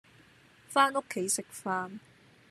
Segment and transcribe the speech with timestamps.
[0.73, 1.99] 返屋企食飯